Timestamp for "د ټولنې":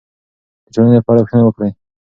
0.63-0.99